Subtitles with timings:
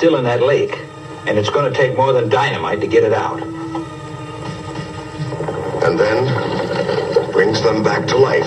[0.00, 0.78] still in that lake,
[1.26, 3.38] and it's going to take more than dynamite to get it out.
[5.84, 8.46] And then brings them back to life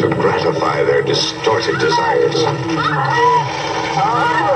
[0.00, 2.34] to gratify their distorted desires.
[2.34, 3.94] Ah!
[3.94, 4.47] Ah!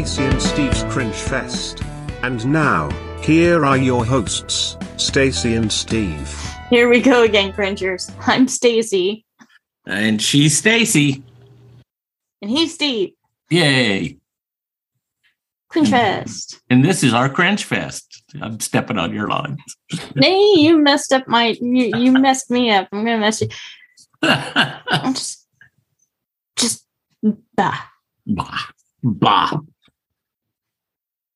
[0.00, 0.08] Web.
[0.08, 1.82] Stacy and Steve's Cringe Fest.
[2.22, 2.88] And now,
[3.20, 6.34] here are your hosts, Stacy and Steve.
[6.70, 8.10] Here we go again, cringers.
[8.26, 9.26] I'm Stacy,
[9.86, 11.22] And she's Stacy.
[12.40, 13.10] and he's Steve.
[13.50, 14.16] Yay.
[15.68, 16.60] Cringe Fest.
[16.70, 18.22] And this is our Cringe Fest.
[18.40, 19.60] I'm stepping on your lines.
[20.14, 21.56] Nay, you messed up my.
[21.60, 22.88] You, you messed me up.
[22.90, 23.48] I'm gonna mess you.
[24.22, 25.46] bah, I'm just,
[26.56, 26.86] just
[27.54, 27.76] bah.
[29.04, 29.58] bah.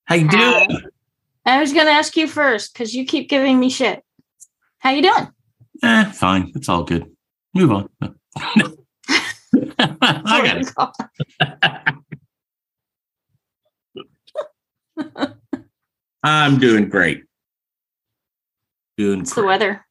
[0.07, 0.69] How you doing?
[1.47, 4.03] I was gonna ask you first because you keep giving me shit.
[4.79, 5.29] How you doing?
[5.83, 6.53] Eh, fine.
[6.55, 7.11] It's all good.
[7.55, 7.89] Move on.
[9.79, 12.05] I got it.
[16.23, 17.25] I'm doing great.
[18.97, 19.85] Doing It's the weather.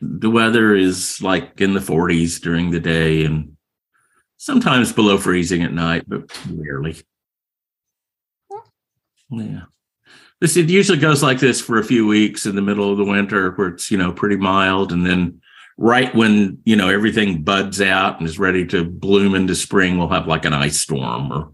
[0.00, 3.56] the weather is like in the 40s during the day and
[4.36, 6.96] sometimes below freezing at night, but rarely.
[9.30, 9.62] Yeah.
[10.40, 13.04] This it usually goes like this for a few weeks in the middle of the
[13.04, 14.92] winter where it's, you know, pretty mild.
[14.92, 15.40] And then
[15.76, 20.08] right when, you know, everything buds out and is ready to bloom into spring, we'll
[20.08, 21.52] have like an ice storm or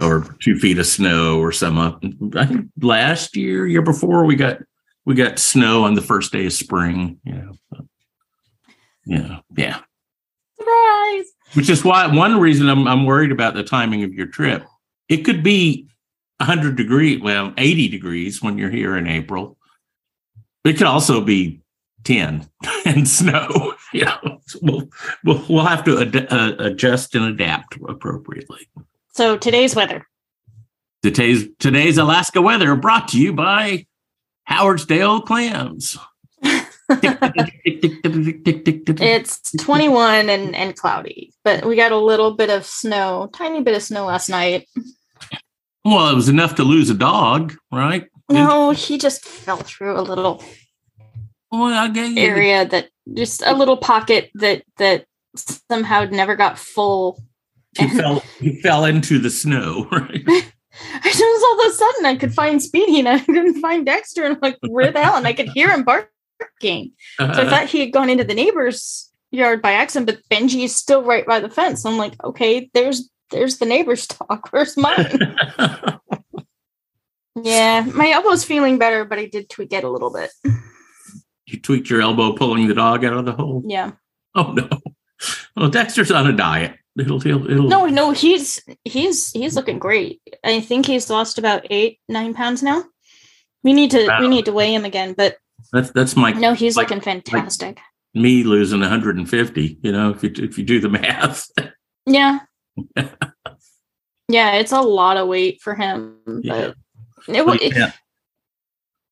[0.00, 2.02] or two feet of snow or some up.
[2.34, 4.58] I think last year, year before, we got
[5.04, 7.18] we got snow on the first day of spring.
[7.24, 7.80] You know, but,
[9.04, 9.80] yeah, yeah.
[10.58, 11.26] Surprise!
[11.54, 14.64] Which is why one reason I'm I'm worried about the timing of your trip.
[15.08, 15.88] It could be
[16.42, 19.56] 100 degrees, well, 80 degrees when you're here in April.
[20.64, 21.62] It could also be
[22.04, 22.48] 10
[22.84, 23.74] and snow.
[23.94, 24.88] You know, we'll
[25.22, 28.66] we'll, we'll have to ad- uh, adjust and adapt appropriately.
[29.12, 30.06] So today's weather.
[31.02, 33.84] Today's today's Alaska weather brought to you by
[34.48, 35.98] Howardsdale clams.
[39.02, 43.76] It's 21 and, and cloudy, but we got a little bit of snow, tiny bit
[43.76, 44.68] of snow last night.
[45.84, 48.08] Well, it was enough to lose a dog, right?
[48.30, 50.42] No, he just fell through a little
[51.50, 55.06] Well, I gave you the- area that just a little pocket that that
[55.36, 57.22] somehow never got full.
[57.76, 60.22] he fell he fell into the snow, right?
[60.94, 64.24] I just all of a sudden I could find Speedy and I couldn't find Dexter
[64.24, 65.16] and I'm like where the hell?
[65.16, 66.92] And I could hear him barking.
[67.18, 67.50] So I uh-huh.
[67.50, 71.26] thought he had gone into the neighbor's yard by accident, but Benji is still right
[71.26, 71.84] by the fence.
[71.84, 74.46] I'm like, okay, there's there's the neighbor's dog.
[74.50, 75.36] Where's mine?
[77.34, 80.30] yeah, my elbow's feeling better, but I did tweak it a little bit.
[81.46, 83.62] you tweaked your elbow pulling the dog out of the hole.
[83.66, 83.92] Yeah.
[84.34, 84.68] Oh no.
[85.56, 86.76] Well, Dexter's on a diet.
[86.98, 90.20] It'll it'll, it'll No, no, he's he's he's looking great.
[90.44, 92.84] I think he's lost about eight, nine pounds now.
[93.62, 94.20] We need to Wow.
[94.20, 95.36] we need to weigh him again, but
[95.72, 97.80] that's that's my no, he's like- looking fantastic.
[98.14, 99.78] me losing 150.
[99.82, 101.48] You know, if you if you do the math.
[102.04, 102.40] yeah.
[104.28, 106.72] Yeah, it's a lot of weight for him, Yeah.
[107.28, 107.92] it, it, Yeah.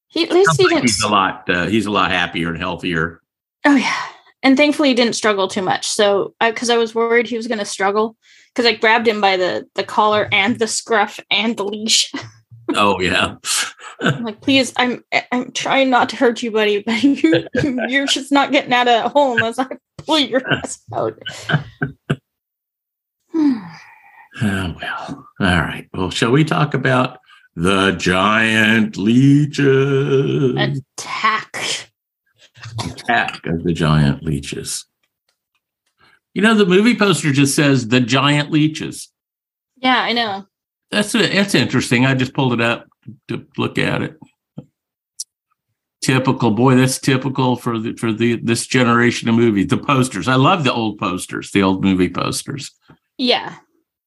[0.08, 0.82] he at least he didn't.
[0.82, 3.20] he's a lot uh, he's a lot happier and healthier.
[3.64, 4.02] Oh yeah,
[4.42, 5.86] and thankfully he didn't struggle too much.
[5.86, 8.16] So because I, was worried he was going to struggle,
[8.54, 12.12] because I grabbed him by the the collar and the scruff and the leash.
[12.74, 13.36] Oh yeah.
[14.00, 17.46] I'm like, please, I'm I'm trying not to hurt you, buddy, but you
[17.88, 19.66] you're just not getting out of home unless I
[19.98, 21.18] pull your ass out.
[23.34, 23.62] Oh,
[24.42, 25.88] well, all right.
[25.92, 27.18] Well, shall we talk about
[27.54, 30.56] the giant leeches?
[30.56, 31.90] Attack.
[32.78, 34.86] Attack of the giant leeches.
[36.34, 39.08] You know, the movie poster just says the giant leeches.
[39.76, 40.46] Yeah, I know.
[40.90, 42.06] That's that's interesting.
[42.06, 42.86] I just pulled it up
[43.28, 44.18] to look at it.
[46.02, 49.68] Typical boy, that's typical for the for the this generation of movies.
[49.68, 50.28] The posters.
[50.28, 52.72] I love the old posters, the old movie posters.
[53.20, 53.56] Yeah.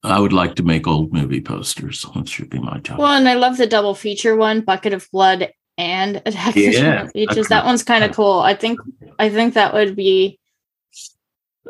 [0.03, 2.03] I would like to make old movie posters.
[2.15, 2.97] That should be my job.
[2.97, 6.71] Well, and I love the double feature one, Bucket of Blood and attack the Yeah,
[6.71, 7.35] giant leeches.
[7.35, 8.39] that's That one's kind of cool.
[8.39, 8.79] I think
[9.19, 10.39] I think that would be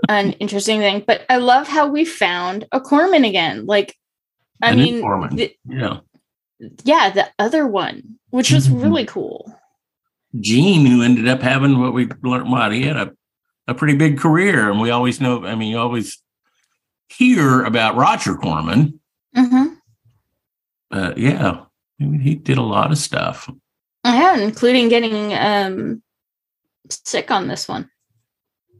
[0.09, 1.03] an interesting thing.
[1.05, 3.65] But I love how we found a Corman again.
[3.65, 3.95] Like,
[4.61, 5.35] I mean, Corman.
[5.35, 5.99] the- Yeah.
[6.85, 8.83] yeah, the other one, which was Mhm.
[8.83, 9.53] really cool.
[10.39, 13.11] Gene, who ended up having what we learned, what he had a,
[13.67, 14.71] a pretty big career.
[14.71, 16.22] And we always know, I mean, you always
[17.09, 18.99] hear about Roger Corman.
[19.35, 19.65] hmm
[20.89, 21.63] But yeah,
[21.99, 23.49] I mean, he did a lot of stuff.
[24.05, 26.01] Yeah, including getting um
[26.89, 27.89] sick on this one.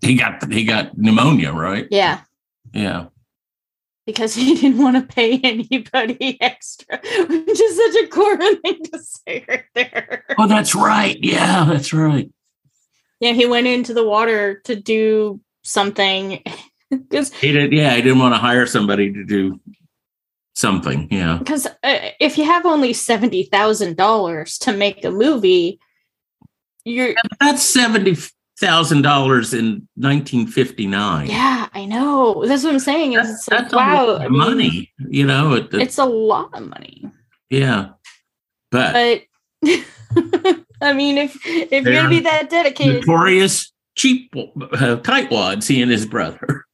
[0.02, 1.88] He got he got pneumonia, right?
[1.90, 2.22] Yeah,
[2.74, 3.06] Yeah.
[4.06, 9.00] because he didn't want to pay anybody extra, which is such a Corman thing to
[9.00, 10.26] say right there.
[10.38, 11.18] Oh, that's right.
[11.22, 12.30] Yeah, that's right.
[13.22, 16.44] Yeah, he went into the water to do something
[17.10, 17.72] because He did.
[17.74, 19.60] Yeah, he didn't want to hire somebody to do
[20.56, 21.08] something.
[21.12, 21.38] Yeah.
[21.40, 25.80] because uh, if you have only seventy thousand dollars to make a movie,
[26.86, 28.16] you're That's seventy
[28.60, 31.28] thousand dollars in nineteen fifty nine.
[31.30, 32.46] yeah, I know.
[32.46, 33.14] That's what I'm saying.
[33.14, 34.94] Is That's, it's like, that's a wow, lot I of mean, money.
[35.10, 35.54] You know.
[35.54, 37.04] It, it- It's a lot of money,
[37.50, 37.90] yeah.
[38.72, 38.94] But
[39.62, 39.70] but
[40.82, 45.92] I mean, if if you're gonna be that dedicated, notorious cheap uh, tightwads, he and
[45.92, 46.66] his brother.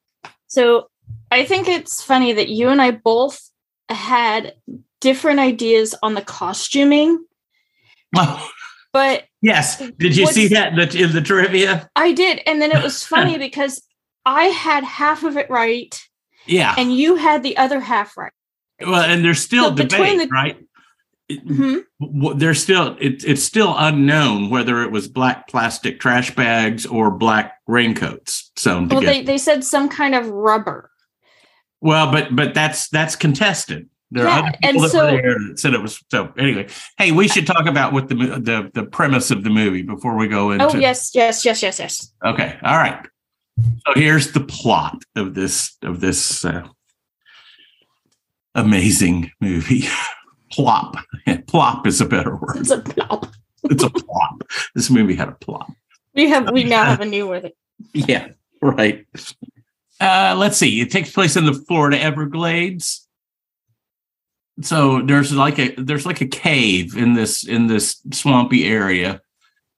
[0.49, 0.89] So
[1.31, 3.39] I think it's funny that you and I both
[3.87, 4.53] had
[4.99, 7.23] different ideas on the costuming,
[8.15, 8.49] Oh,
[8.93, 9.77] but yes.
[9.97, 11.89] Did you see that in the, trivia?
[11.95, 12.41] I did.
[12.45, 13.81] And then it was funny because
[14.25, 15.97] I had half of it right
[16.47, 16.75] Yeah.
[16.77, 18.33] and you had the other half right.
[18.81, 20.57] well, and there's still So between debate, the- right?
[21.31, 21.83] Mhm.
[22.01, 27.11] w- there's still it, it's still unknown whether it was black plastic trash bags or
[27.11, 29.17] black raincoats sewn Well, together.
[29.19, 30.89] they, they said some kind of rubber.
[31.81, 33.87] well, but but that's that's contested.
[34.11, 36.33] There Yeah, are other people that so- were there that said it was so.
[36.35, 36.67] Anyway,
[36.97, 40.27] hey, we should talk about what the the the premise of the movie before we
[40.27, 40.65] go into.
[40.65, 42.11] Oh, yes, yes, yes, yes, yes.
[42.25, 43.05] Okay, all right.
[43.85, 46.67] So here's the plot of this of this uh,
[48.55, 49.83] amazing movie.
[50.51, 50.95] Plop.
[51.47, 52.57] Plop is a better word.
[52.57, 53.27] It's a plop.
[53.65, 54.43] It's a plop.
[54.75, 55.71] This movie had a plop.
[56.13, 57.51] We have we now have a new word.
[57.93, 58.29] Yeah,
[58.61, 59.05] right.
[59.99, 60.81] Uh, let's see.
[60.81, 63.07] It takes place in the Florida Everglades.
[64.61, 69.21] So there's like a there's like a cave in this in this swampy area,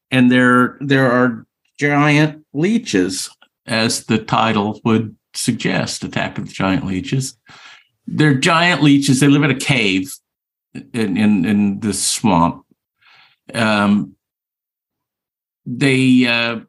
[0.10, 1.46] and there there are
[1.80, 3.30] giant leeches,
[3.66, 6.04] as the title would suggest.
[6.04, 7.38] Attack of the Giant Leeches.
[8.08, 9.20] They're giant leeches.
[9.20, 10.12] They live in a cave
[10.74, 12.66] in in, in swamp.
[13.54, 14.16] Um,
[15.66, 16.62] they uh,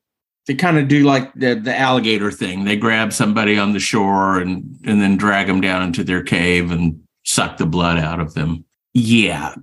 [0.47, 2.65] they kind of do like the, the alligator thing.
[2.65, 6.71] They grab somebody on the shore and and then drag them down into their cave
[6.71, 8.65] and suck the blood out of them.
[8.95, 9.55] Yeah.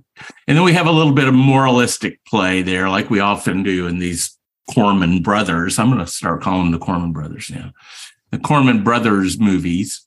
[0.48, 3.86] And then we have a little bit of moralistic play there, like we often do
[3.86, 4.36] in these
[4.74, 5.78] Corman brothers.
[5.78, 7.72] I'm going to start calling them the Corman brothers now.
[8.30, 10.06] The Corman brothers movies.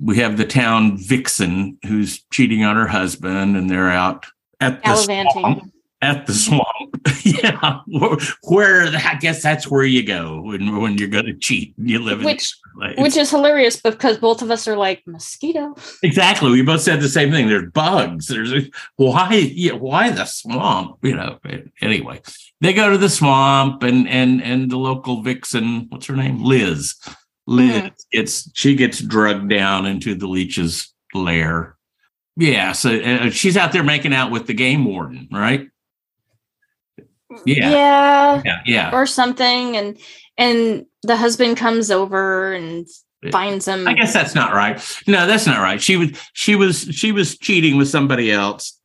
[0.00, 4.26] We have the town vixen who's cheating on her husband, and they're out
[4.60, 5.72] at the swamp
[6.02, 6.66] at the swamp.
[7.24, 7.80] yeah,
[8.42, 11.74] where, I guess that's where you go when when you're going to cheat.
[11.78, 12.96] You live in Which- place.
[12.96, 15.74] Which is hilarious because both of us are like mosquito.
[16.02, 16.50] exactly.
[16.50, 17.48] We both said the same thing.
[17.48, 18.28] There's bugs.
[18.28, 18.50] There's
[18.96, 20.96] why yeah, why the swamp?
[21.02, 21.38] You know.
[21.82, 22.22] Anyway,
[22.62, 25.86] they go to the swamp and and and the local vixen.
[25.90, 26.42] What's her name?
[26.42, 26.94] Liz.
[27.46, 31.76] Liz gets she gets drugged down into the leech's lair.
[32.36, 35.68] Yeah, so uh, she's out there making out with the game warden, right?
[37.46, 38.42] Yeah, yeah.
[38.44, 38.90] yeah, yeah.
[38.92, 39.98] or something and
[40.36, 42.86] and the husband comes over and
[43.30, 44.76] finds him I guess that's not right.
[45.06, 45.80] No, that's not right.
[45.80, 48.78] She was she was she was cheating with somebody else.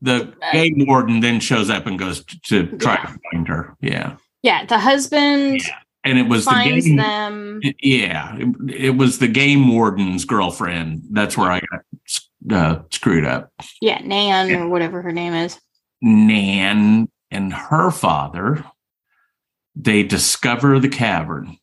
[0.00, 3.06] The game warden then shows up and goes t- to try Yeah.
[3.06, 3.76] to find her.
[3.80, 5.78] Yeah, yeah the husband Yeah.
[6.04, 6.96] And it was the game.
[6.96, 11.02] them Yeah, it, it was the game warden's girlfriend.
[11.10, 11.80] That's where I got
[12.50, 13.52] uh, screwed up.
[13.80, 15.60] yeah nan or whatever her name is
[16.02, 18.64] Nan and her father.
[19.74, 21.56] They discover the cavern.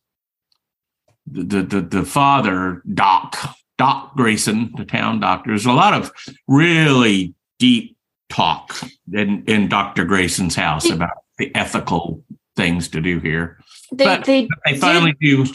[1.27, 3.37] The the the, the father Doc
[3.77, 5.51] Doc Grayson, the town doctor.
[5.51, 6.11] There's a lot of
[6.47, 7.97] really deep
[8.29, 8.75] talk
[9.13, 12.23] in in Doctor Grayson's house about the ethical
[12.55, 13.59] things to do here.
[13.91, 15.45] They But- they They finally do.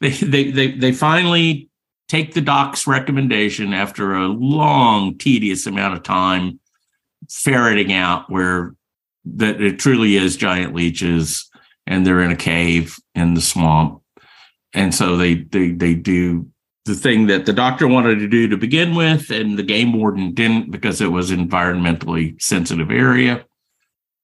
[0.00, 1.68] They they they they finally
[2.08, 6.60] take the doc's recommendation after a long, tedious amount of time
[7.28, 8.74] ferreting out where
[9.24, 11.50] that it truly is giant leeches
[11.86, 14.00] and they're in a cave in the swamp.
[14.72, 16.46] And so they they they do
[16.84, 20.32] the thing that the doctor wanted to do to begin with, and the game warden
[20.32, 23.44] didn't because it was environmentally sensitive area.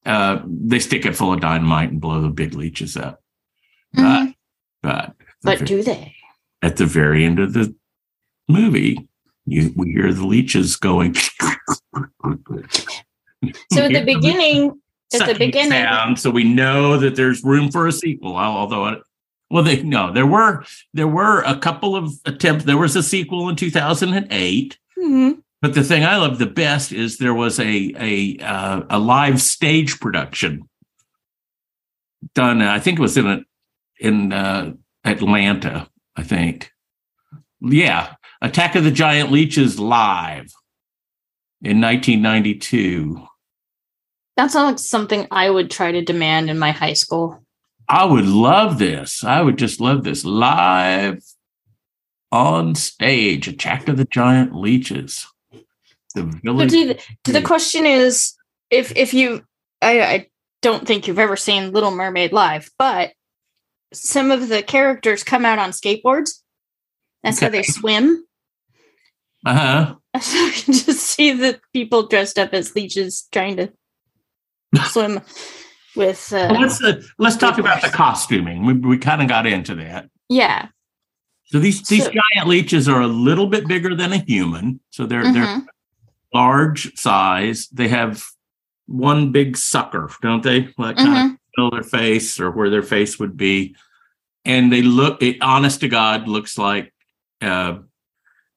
[0.04, 3.20] Uh, they stick it full of dynamite and blow the big leeches up.
[3.96, 4.34] Mhm.
[4.82, 6.14] But But do they?
[6.62, 7.74] at the very end of the
[8.48, 9.08] movie,
[9.46, 11.14] you we hear the leeches going.
[13.72, 14.80] So at the beginning,
[15.12, 18.36] at the beginning, sound, so we know that there's room for a sequel.
[18.38, 19.02] Although, it,
[19.50, 22.64] well, they no, there were there were a couple of attempts.
[22.64, 25.42] There was a sequel in 2008, Mhm.
[25.64, 29.40] But the thing I love the best is there was a a uh, a live
[29.40, 30.68] stage production
[32.34, 32.60] done.
[32.60, 33.40] I think it was in a,
[33.98, 34.74] in uh,
[35.06, 35.88] Atlanta.
[36.16, 36.70] I think,
[37.62, 40.52] yeah, Attack of the Giant Leeches live
[41.62, 43.26] in 1992.
[44.36, 47.42] that sounds like something I would try to demand in my high school.
[47.88, 49.24] I would love this.
[49.24, 51.24] I would just love this live
[52.30, 53.48] on stage.
[53.48, 55.26] Attack of the Giant Leeches.
[56.14, 56.70] The But village.
[57.24, 58.34] the, the question is,
[58.70, 59.44] if if you,
[59.82, 60.26] I, I
[60.62, 63.12] don't think you've ever seen Little Mermaid live, but
[63.92, 66.30] some of the characters come out on skateboards.
[67.22, 68.24] That's how they swim.
[69.46, 69.94] Uh huh.
[70.20, 73.72] So I can just see the people dressed up as leeches trying to
[74.84, 75.20] swim
[75.96, 76.32] with.
[76.32, 78.64] Uh, let's uh, let's talk about the costuming.
[78.64, 80.08] We we kind of got into that.
[80.28, 80.68] yeah.
[81.46, 84.78] So these these So- giant leeches are a little bit bigger than a human.
[84.90, 85.66] So they're they're mhm.
[86.34, 87.68] Large size.
[87.68, 88.24] They have
[88.86, 90.68] one big sucker, don't they?
[90.76, 93.76] Like kind of of their face or where their face would be.
[94.44, 96.92] And they look, it honest to God, looks like
[97.40, 97.78] uh,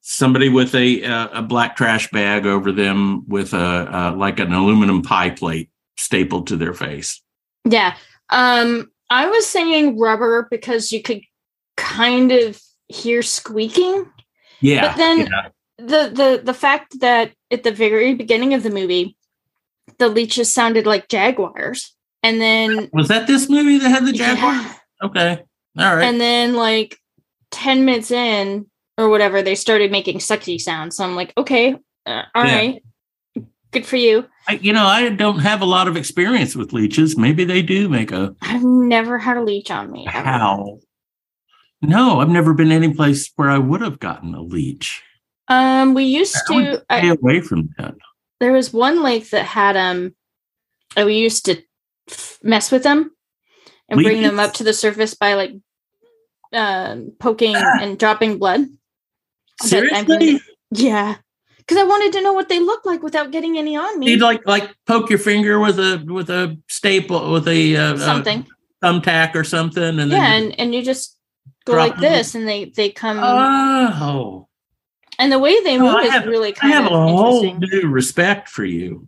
[0.01, 5.01] somebody with a a black trash bag over them with a uh, like an aluminum
[5.01, 7.21] pie plate stapled to their face.
[7.65, 7.95] Yeah.
[8.29, 11.21] Um, I was saying rubber because you could
[11.77, 14.09] kind of hear squeaking.
[14.61, 14.87] Yeah.
[14.87, 15.49] But then- yeah.
[15.79, 19.15] The the the fact that at the very beginning of the movie,
[19.99, 21.95] the leeches sounded like jaguars.
[22.23, 24.51] And then was that this movie that had the jaguar?
[24.53, 24.73] Yeah.
[25.03, 25.43] Okay.
[25.77, 26.03] All right.
[26.05, 26.97] And then like
[27.51, 28.65] 10 minutes in
[28.97, 30.97] or whatever, they started making sucky sounds.
[30.97, 31.75] So I'm like, okay,
[32.05, 32.55] uh, all Yeah.
[32.55, 32.83] right,
[33.71, 34.25] Good for you.
[34.47, 37.17] I, you know, I don't have a lot of experience with leeches.
[37.17, 40.07] Maybe they do make a I've never had a leech on me.
[40.07, 40.25] ever.
[40.27, 40.79] how.
[41.81, 45.03] No, I've never been any place where I would have gotten a leech.
[45.47, 46.75] Um, we used to.
[46.75, 47.95] Stay I, away from that.
[48.39, 50.13] there was one lake that had um.
[50.97, 51.61] uh, We used to
[52.09, 53.11] f- mess with them
[53.89, 55.53] and bring them up to the surface by like
[56.53, 58.65] um poking and dropping blood.
[59.59, 60.41] But I've been- Seriously?
[60.71, 61.15] Yeah,
[61.59, 64.11] because I wanted to know what they look like without getting any on me.
[64.11, 68.45] You'd like like poke your finger with a with a staple with a uh, Something.
[68.81, 71.15] a thumbtack or something, and yeah, then and, and you just
[71.65, 72.01] go like them.
[72.01, 74.46] this, and they they come, oh,
[75.19, 77.53] and the way they Oh, move I is have- really I have of a whole
[77.57, 79.07] new respect for you.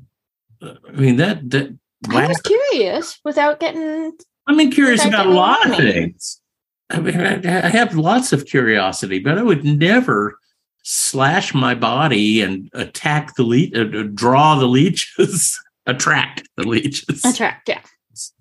[0.61, 1.77] I mean that that.
[2.09, 4.13] I was curious without getting.
[4.47, 6.41] I'm in curious about a lot of things.
[6.89, 7.35] I mean, I,
[7.65, 10.39] I have lots of curiosity, but I would never
[10.83, 17.23] slash my body and attack the leech, uh, uh, draw the leeches, attract the leeches.
[17.25, 17.81] Attract, yeah.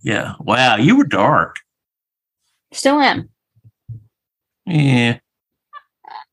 [0.02, 0.32] Yeah.
[0.40, 0.76] Wow.
[0.76, 1.56] You were dark.
[2.72, 3.28] Still am.
[4.66, 5.18] Yeah.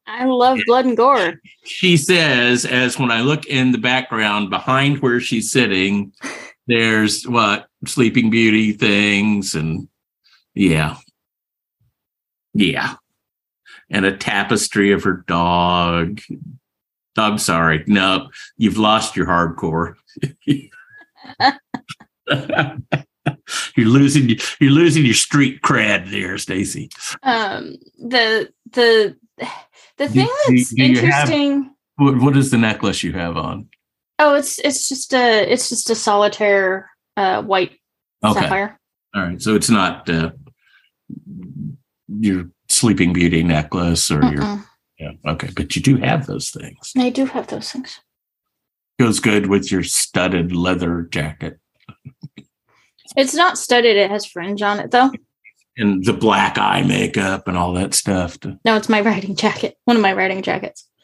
[0.08, 1.36] I love blood and gore.
[1.64, 6.14] She says, as when I look in the background behind where she's sitting,
[6.68, 9.88] there's what Sleeping Beauty things and
[10.54, 10.98] yeah.
[12.54, 12.96] Yeah.
[13.90, 16.22] And a tapestry of her dog.
[17.18, 17.84] I'm sorry.
[17.88, 19.96] No, you've lost your hardcore.
[23.76, 26.90] you're losing you're losing your street cred there, Stacy.
[27.24, 29.16] Um, the the
[29.98, 31.72] the thing do- that's do have- interesting.
[31.98, 33.70] What, what is the necklace you have on?
[34.20, 37.78] Oh, it's it's just a it's just a solitaire uh, white
[38.24, 38.40] Okay.
[38.42, 38.80] sapphire.
[39.16, 39.42] All right.
[39.42, 40.32] So it's not uh,
[42.08, 44.42] your Sleeping Beauty necklace or your.
[44.42, 44.66] Mm-mm.
[45.00, 45.12] Yeah.
[45.26, 45.50] Okay.
[45.56, 46.92] But you do have those things.
[46.98, 48.00] I do have those things.
[49.00, 51.60] Goes good with your studded leather jacket
[53.18, 53.98] It's not studded.
[53.98, 55.12] It has fringe on it though.
[55.78, 58.40] And the black eye makeup and all that stuff.
[58.42, 59.78] To, No, it's my riding jacket.
[59.86, 60.88] One of my riding jackets.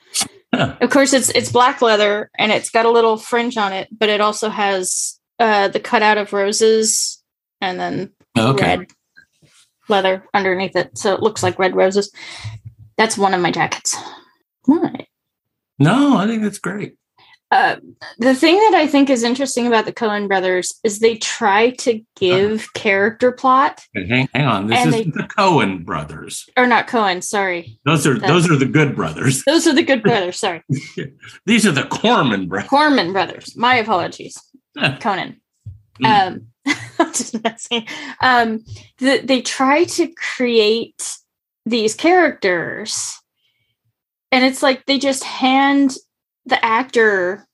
[0.54, 4.10] Of course, it's it's black leather and it's got a little fringe on it, but
[4.10, 7.24] it also has uh, the cutout of roses
[7.62, 8.80] and then okay.
[8.80, 8.88] red
[9.88, 12.12] leather underneath it, so it looks like red roses.
[12.98, 13.96] That's one of my jackets.
[14.66, 15.06] What?
[15.80, 16.96] No, I think that's great.
[17.52, 17.76] Uh,
[18.18, 22.00] the thing that I think is interesting about the Coen brothers is they try to
[22.16, 26.48] give character plot, hang, hang on, this is they- the Cohen brothers.
[26.56, 27.78] or not Cohen, sorry.
[27.86, 29.44] Those are The- those are the good brothers.
[29.46, 30.64] Those are the good brothers, sorry.
[31.46, 32.70] These are the Corman brothers.
[32.70, 33.54] Corman brothers.
[33.58, 34.38] My apologies.
[35.02, 35.42] Conan.
[36.02, 36.48] Mm.
[36.66, 36.74] Um,
[37.14, 37.86] just messing.
[38.22, 38.64] Um,
[39.00, 41.18] the, they try to create
[41.66, 43.14] these characters,
[44.32, 45.96] and it's like they just hand
[46.46, 47.48] the actor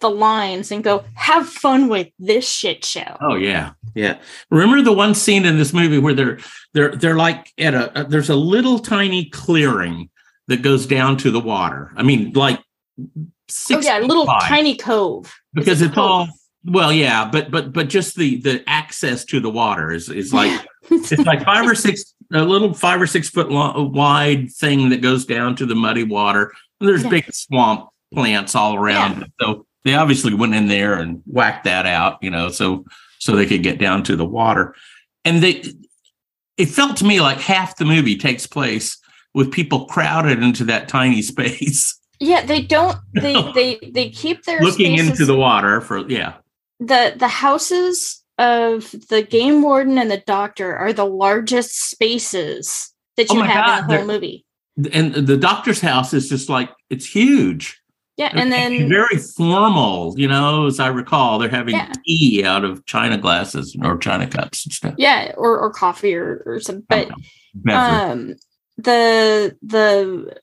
[0.00, 4.18] the lines and go, "Have fun with this shit show." Oh yeah, yeah.
[4.50, 6.38] Remember the one scene in this movie where they're
[6.74, 10.08] they're they're like at a, a there's a little tiny clearing
[10.46, 11.92] that goes down to the water.
[11.96, 12.60] I mean, like
[13.48, 15.34] six oh yeah, a little wide, tiny cove.
[15.52, 16.28] because a it's all
[16.64, 20.66] well, yeah, but but but just the the access to the water is is like
[20.90, 25.02] it's like five or six a little five or six foot long, wide thing that
[25.02, 26.52] goes down to the muddy water.
[26.80, 27.10] There's Yeah.
[27.10, 29.32] big swamp plants all around it.
[29.40, 32.84] So they obviously went in there and whacked that out, you know, so
[33.18, 34.74] so they could get down to the water.
[35.24, 35.64] And they
[36.56, 38.98] it felt to me like half the movie takes place
[39.34, 42.96] with people crowded into that tiny space, yeah, they don't.
[43.14, 46.34] They they they keep their looking into the water for yeah.
[46.80, 53.26] the the houses of the game warden and the doctor are the largest spaces that
[53.30, 54.44] Oh you my have God, in the whole movie.
[54.92, 57.80] And the doctor's house is just like it's huge.
[58.16, 61.92] Yeah, and then very formal, you know, as I recall, they're having Yeah.
[62.04, 64.94] tea out of china glasses or china cups and stuff.
[64.98, 66.84] yeah, or or coffee or or some.
[66.88, 67.08] But
[67.70, 68.34] um,
[68.76, 70.36] the the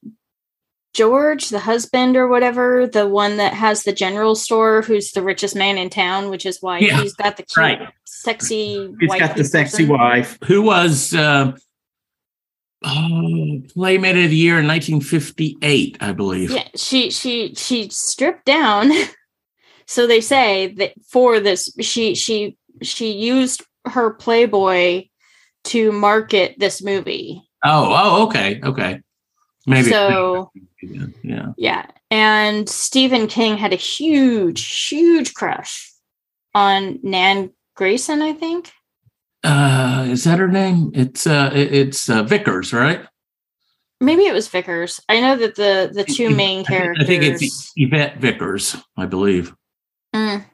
[0.93, 5.53] George, the husband or whatever, the one that has the general store, who's the richest
[5.53, 7.89] man in town, which is why Yeah, he's got the cute, right.
[8.05, 8.89] sexy.
[9.01, 9.89] He's got the sexy person.
[9.97, 11.51] wife who was uh,
[12.85, 16.51] oh, Playmate of the Year in 1958, I believe.
[16.51, 18.91] Yeah, she she she stripped down.
[19.87, 25.05] so they say that for this, she she she used her Playboy
[25.65, 27.41] to market this movie.
[27.63, 29.01] Oh, oh, okay, okay.
[29.65, 29.89] Maybe.
[29.89, 30.51] So
[31.23, 31.47] yeah.
[31.57, 35.91] yeah, and Stephen King had a huge huge crush
[36.53, 38.71] on Nan Grayson, I think.
[39.45, 40.91] Uh, is that her name?
[40.95, 43.05] It's uh, it's uh, Vickers, right?
[44.01, 44.99] Maybe it was Vickers.
[45.07, 47.03] I know that the the two main characters.
[47.03, 49.53] I think it's Yvette Vickers, I believe.
[50.15, 50.45] Mm.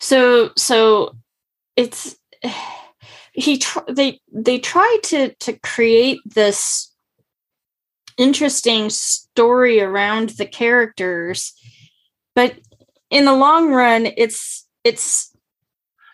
[0.00, 1.14] So so
[1.76, 2.16] it's
[3.32, 6.92] he tr- they they try to to create this
[8.18, 11.52] interesting story around the characters
[12.34, 12.54] but
[13.10, 15.35] in the long run it's it's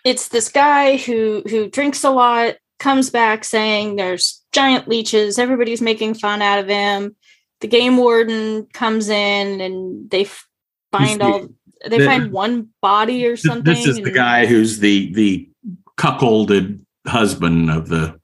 [0.05, 5.81] it's this guy who who drinks a lot comes back saying there's giant leeches everybody's
[5.81, 7.15] making fun out of him
[7.61, 10.25] the game warden comes in and they
[10.91, 11.49] find the- all
[11.88, 15.49] they the- find one body or something This is the guy who's the the
[15.97, 18.19] cuckolded husband of the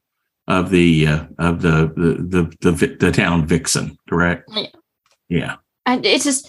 [0.47, 4.49] of the uh, of the the the the, the town vixen, correct?
[4.55, 4.67] Yeah.
[5.29, 5.57] Yeah.
[5.85, 6.49] and it's just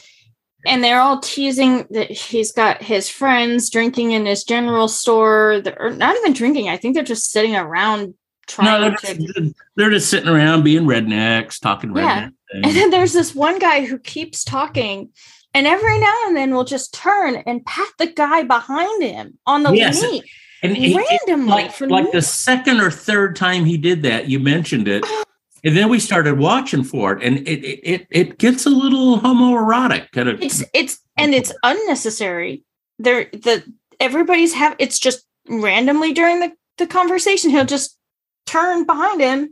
[0.66, 5.78] and they're all teasing that he's got his friends drinking in his general store They're-
[5.80, 8.14] or not even drinking i think they're just sitting around No,
[8.48, 12.28] trying they're to just, they're just sitting around being rednecks, talking Yeah.
[12.28, 12.32] redneck.
[12.54, 15.10] and then there's this one guy who keeps talking
[15.54, 19.64] and every now and then will just turn and pat the guy behind him on
[19.64, 20.02] the Yes.
[20.02, 20.24] knee
[20.62, 24.40] And he- it- randomly like, like the second or third time he did that, you
[24.40, 25.04] mentioned it.
[25.22, 25.24] Oh,
[25.64, 30.12] And then we started watching for it, and it it it, gets a little homoerotic.
[30.12, 32.64] Kind of, it's it's and it's unnecessary.
[32.98, 33.64] There the
[34.00, 37.98] everybody's have it's just randomly during the, the conversation he'll just
[38.46, 39.50] turn behind him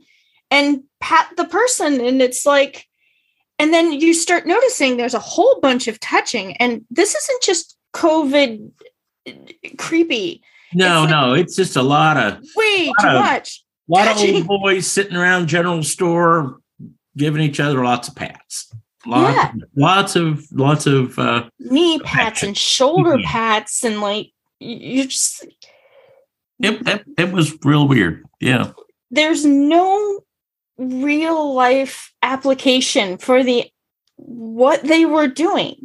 [0.50, 2.86] and pat the person and it's like
[3.60, 7.78] and then you start noticing there's a whole bunch of touching and this isn't just
[7.93, 8.72] covid
[9.28, 9.32] uh,
[9.78, 10.41] creepy.
[10.74, 14.50] No, it's like- no, it's just a lot of way too much A lot of
[14.50, 16.60] old boys sitting around general store
[17.15, 18.73] giving each other lots of pats.
[19.06, 19.52] Lots, Yeah.
[19.76, 23.26] lots of lots of uh knee pats and shoulder Yeah.
[23.32, 25.45] pats and like you you just
[26.60, 28.26] it, it, it was real weird.
[28.41, 28.71] Yeah.
[29.12, 30.19] there's no
[30.78, 33.65] real life application for the
[34.17, 35.76] what they were doing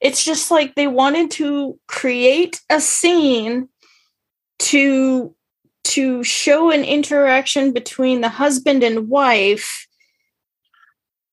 [0.00, 3.68] it's just like they wanted to create a scene
[4.58, 5.34] to
[5.90, 9.86] to show an interaction between the husband and wife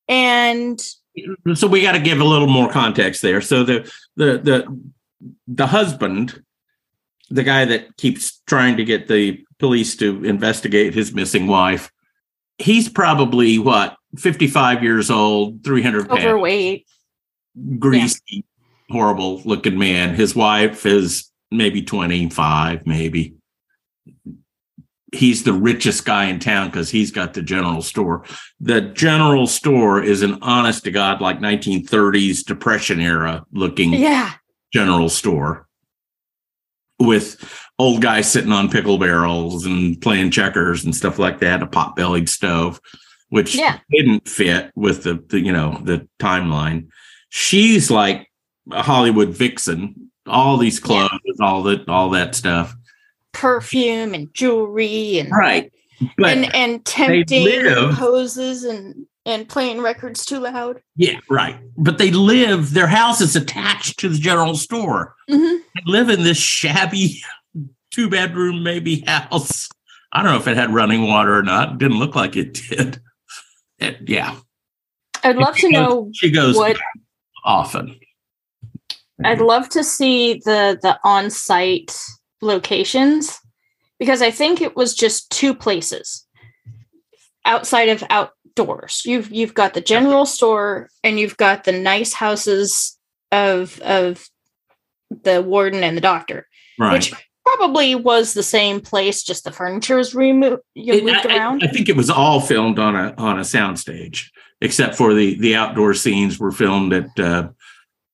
[0.08, 0.82] and
[1.56, 3.42] So we got to give a little more context there.
[3.42, 4.82] So the the the
[5.48, 6.44] the husband,
[7.30, 11.92] the guy that keeps trying to get the police to investigate his missing wife,
[12.58, 16.86] he's probably what 55 years old, 300 pounds, overweight
[17.80, 18.46] greasy,
[18.90, 20.16] horrible looking man.
[20.16, 23.36] His wife is maybe 25, maybe.
[25.14, 28.26] He's the richest guy in town because he's got the general store.
[28.60, 34.34] The general store is an honest to God, like 1930s Depression era looking Yeah.
[34.74, 35.68] general store
[37.00, 37.38] with
[37.80, 41.96] old guys sitting on pickle barrels and playing checkers and stuff like that, a pot
[41.96, 42.82] bellied stove,
[43.30, 43.80] which Yeah.
[43.92, 46.88] didn't fit with the, the you know the timeline.
[47.30, 48.28] She's like
[48.72, 52.76] a Hollywood vixen, all these clothes, all that, all that stuff.
[53.34, 55.72] Perfume and jewelry and Right.
[56.18, 60.80] But and and tempting live- poses and and playing records too loud.
[60.96, 61.60] yeah, right.
[61.76, 65.16] But they live, their house is attached to the general store.
[65.30, 65.60] Mhm.
[65.76, 67.22] They live in this shabby
[67.92, 69.68] two bedroom, maybe house.
[70.14, 71.74] I don't know if it had running water or not.
[71.74, 73.02] It didn't look like it did.
[73.80, 74.36] It- yeah.
[75.24, 76.78] I'd love to goes- know She goes what
[77.44, 78.00] often.
[79.26, 82.00] I'd love to see the the on-site
[82.42, 83.40] locations
[84.00, 86.26] because I think it was just two places
[87.46, 89.02] outside of outdoors.
[89.06, 92.98] You've you've got the general store and you've got the nice houses
[93.32, 94.28] of of
[95.24, 96.48] the warden and the doctor,
[96.80, 96.94] Right.
[96.94, 97.14] which
[97.46, 101.64] probably was the same place, just the furniture was removed you moved I, I- around.
[101.64, 104.26] I think it was all filmed on a on a soundstage,
[104.62, 107.50] except for the the outdoor scenes were filmed at uh,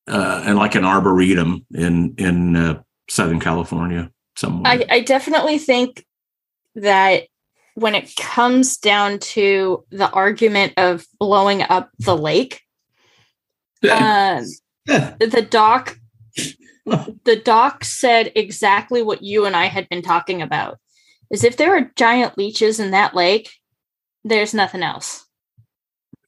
[0.08, 4.72] uh, in like an arboretum in in uh, Southern California somewhere.
[4.72, 6.06] I, I definitely think
[6.76, 7.24] that
[7.76, 12.62] when it comes down to the argument of blowing up the lake,
[13.84, 14.46] um,
[14.86, 15.98] the doc
[16.86, 20.80] the doc said exactly what you and I had been talking about.
[21.32, 23.50] Is if there are giant leeches in that lake,
[24.24, 25.23] there's nothing else.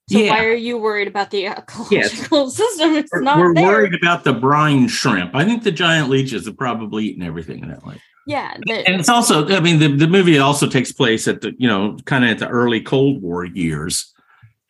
[0.10, 0.32] So Yeah.
[0.32, 2.94] why are you worried about the ecological system?
[2.94, 3.68] It's We're- not we're there.
[3.68, 5.34] worried about the brine shrimp.
[5.34, 8.00] I think the giant leeches have probably eaten everything in that lake.
[8.28, 11.68] yeah, And it's also, I mean, the, the movie also takes place at the, you
[11.68, 14.13] know, kind of at the early Cold War years.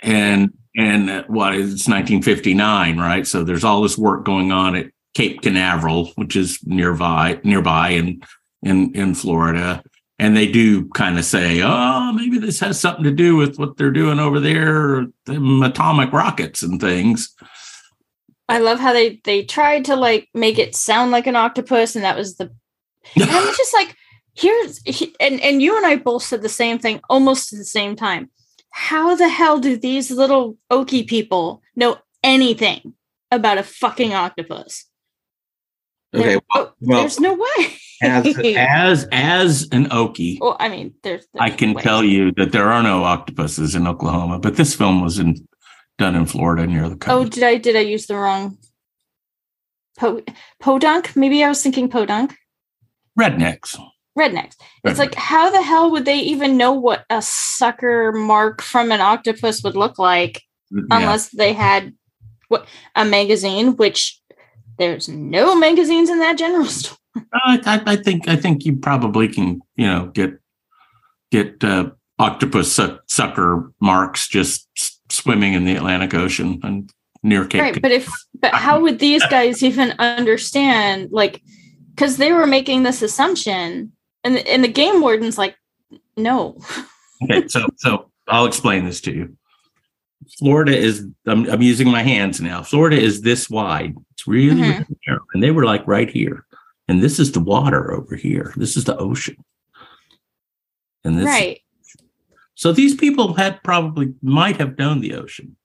[0.02, 3.28] And, and uh, it's 1959, right?
[3.28, 8.21] So there's all this work going on at Cape Canaveral, which is nearby, nearby in,
[8.63, 9.84] in, in Florida.
[10.17, 13.75] And they do kind of say, oh, maybe this has something to do with what
[13.75, 17.36] they're doing over there, them atomic rockets and things.
[18.47, 22.06] I love how they they tried to like make it sound like an octopus, and
[22.06, 22.51] that was the.
[23.15, 23.95] And I was just like,
[24.36, 24.82] here's
[25.19, 28.30] and and you and I both said the same thing almost at the same time.
[28.69, 32.93] How the hell do these little okie people know anything
[33.32, 34.86] about a fucking octopus?
[36.13, 37.78] Okay, well, oh, well, there's no way.
[38.01, 41.25] As as as an Okie, well, I mean, there's.
[41.39, 41.84] I can ways.
[41.84, 45.47] tell you that there are no octopuses in Oklahoma, but this film was in
[45.97, 47.27] done in Florida near the oh, coast.
[47.27, 48.58] Oh, did I did I use the wrong?
[49.97, 50.21] Po
[50.60, 51.15] podunk?
[51.15, 52.36] Maybe I was thinking podunk.
[53.17, 53.79] Rednecks.
[54.17, 54.55] rednecks.
[54.84, 58.99] It's like, how the hell would they even know what a sucker mark from an
[58.99, 60.99] octopus would look like mm, Yeah.
[60.99, 61.93] unless they had
[62.49, 63.77] what a magazine?
[63.77, 64.19] Which
[64.77, 66.97] there's no magazines in that general store.
[67.34, 70.34] I, I, I think I think you probably can you know get
[71.32, 76.89] get uh, octopus suck, sucker marks just s- swimming in the Atlantic Ocean and
[77.23, 77.62] near Cape.
[77.62, 81.10] Right, but if but how would these guys even understand?
[81.12, 81.41] Like,
[81.93, 83.91] because they were making this assumption,
[84.23, 85.56] and and the game warden's like,
[86.17, 86.58] no.
[87.23, 89.38] okay, so so I'll explain this to you.
[90.39, 92.63] Florida is I'm, I'm using my hands now.
[92.63, 93.95] Florida is this wide.
[94.13, 94.71] It's really, Mhm.
[94.80, 95.19] really narrow.
[95.34, 96.44] and they were like right here,
[96.88, 98.54] and this is the water over here.
[98.56, 99.38] This is the ocean,
[101.04, 101.26] and this.
[101.26, 101.62] right.
[102.56, 105.58] So these people had probably might have known the ocean,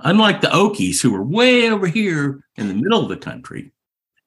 [0.00, 3.72] unlike the Okies who were way over here in the middle of the country,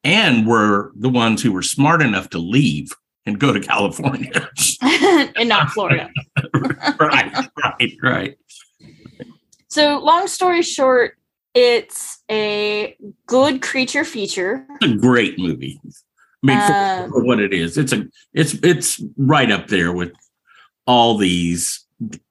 [0.04, 2.92] and were the ones who were smart enough to leave
[3.26, 4.50] and go to California.
[4.82, 6.10] and not Florida.
[7.00, 8.38] right, right, right.
[9.68, 11.18] So, long story short,
[11.54, 12.96] it's a
[13.26, 14.66] good creature feature.
[14.82, 15.80] It's a great movie.
[16.50, 16.74] I mean, for-
[17.06, 20.12] Um, for, what it is, it's a it's it's right up there with
[20.86, 21.86] all these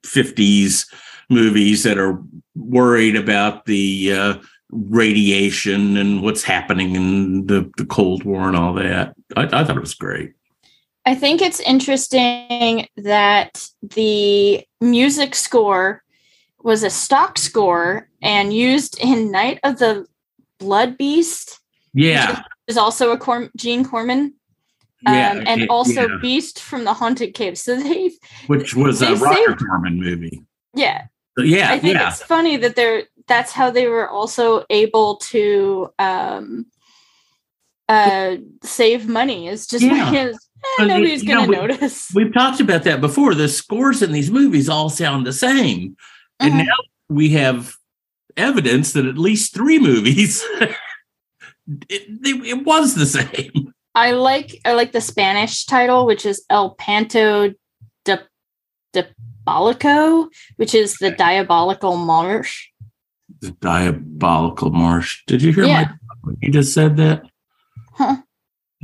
[0.04, 0.86] '50s
[1.30, 2.22] movies that are
[2.54, 4.34] worried about the uh,
[4.70, 9.14] radiation and what's happening in the, the Cold War and all that.
[9.36, 10.32] I, I thought it was great.
[11.06, 16.02] I think it's interesting that the music score
[16.62, 20.06] was a stock score and used in Night of the
[20.58, 21.60] Blood Beast.
[21.92, 24.34] Yeah, Is also a Cor- Gene Corman.
[25.02, 27.58] yeah, um, and it- also yeah, Beast from the Haunted Cave.
[27.58, 28.12] So they,
[28.46, 30.42] which was a Roger Corman movie.
[30.74, 31.06] yeah,
[31.38, 35.16] So, yeah, I think yeah, it's funny that they're that's how they were also able
[35.16, 36.66] to um
[37.88, 40.10] uh save money is just Yeah.
[40.10, 40.48] because
[40.78, 42.10] But, nobody's you know, gonna we- notice.
[42.14, 43.34] We've talked about that before.
[43.34, 45.96] The scores in these movies all sound the same.
[46.40, 46.64] And Mhm.
[46.66, 46.76] now
[47.10, 47.74] we have
[48.38, 50.42] evidence that at least three movies
[51.88, 53.72] it, it, it was the same.
[53.94, 57.52] I like I like the Spanish title, which is El Panto
[58.04, 58.20] de
[58.92, 62.66] Diabolico, which is the diabolical marsh.
[63.40, 65.22] The diabolical marsh.
[65.26, 65.92] Did you hear Yeah.
[66.24, 67.22] my you just said that?
[67.92, 68.16] Huh.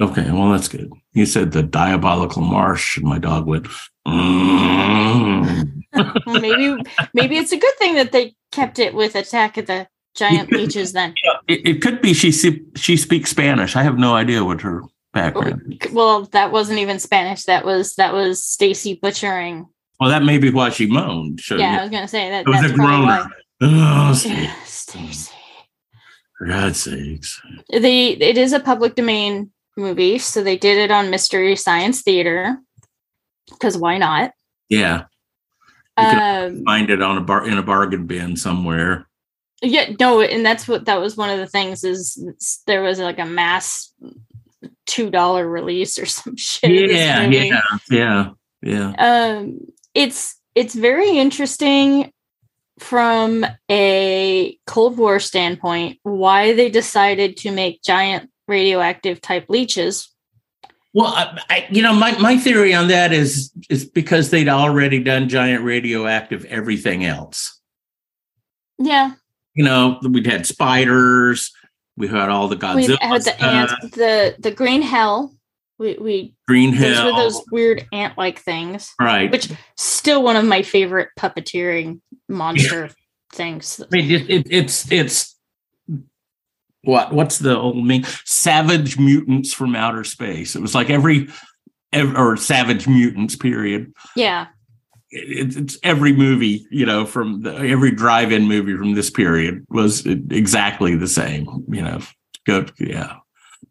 [0.00, 0.90] Okay, well that's good.
[1.12, 3.66] You said the diabolical marsh, and my dog went.
[4.06, 5.82] "Mm."
[6.26, 6.82] maybe
[7.14, 10.56] maybe it's a good thing that they kept it with Attack of the Giant Yeah.
[10.58, 11.14] Leeches then.
[11.48, 12.32] It, it could be she
[12.76, 13.76] she speaks Spanish.
[13.76, 15.78] I have no idea what her background.
[15.84, 15.92] is.
[15.92, 17.44] Well, that wasn't even Spanish.
[17.44, 19.66] That was that was Stacy butchering.
[20.00, 21.40] Well, that may be why she moaned.
[21.40, 22.40] So Yeah, I was gonna say that.
[22.46, 23.28] it was that's a groaner.
[23.62, 25.30] Oh, Stacy.
[26.38, 27.40] for God's sakes!
[27.70, 32.58] They it is a public domain movie, so they did it on Mystery Science Theater.
[33.50, 34.32] Because why not?
[34.68, 35.04] Yeah,
[35.98, 39.06] You Um, find it on a bar in a bargain bin somewhere.
[39.62, 42.22] Yeah, no, and that's what that was one of the things is
[42.66, 43.92] there was like a mass
[44.86, 46.90] two dollar release or some shit.
[46.90, 48.30] Yeah, yeah, yeah,
[48.62, 48.92] yeah.
[48.98, 49.58] um
[49.94, 52.12] it's it's very interesting
[52.78, 60.08] from a cold war standpoint why they decided to make giant radioactive type leeches
[60.94, 65.02] Well, I, I, you know, my, my theory on that is is because they'd already
[65.02, 67.60] done giant radioactive everything else.
[68.78, 69.12] yeah
[69.60, 71.52] You know, we'd had spiders,
[71.98, 72.88] we had all the Godzilla.
[72.88, 75.34] we had the ants the the green hell
[75.78, 79.30] we we Green those Hill, were those weird ant like things right?
[79.30, 82.88] which still one of my favorite puppeteering monster
[83.34, 85.36] things I mean, it, it, it's it's
[86.84, 88.04] what what's the old mean?
[88.24, 90.56] Savage mutants from outer space.
[90.56, 91.28] It was like every,
[91.92, 93.36] ev or savage mutants.
[93.36, 93.92] Period.
[94.16, 94.46] yeah
[95.10, 100.06] It, it's every movie, you know, from the, every drive-in movie from this period was
[100.06, 101.64] exactly the same.
[101.68, 102.00] You know,
[102.46, 103.16] go yeah.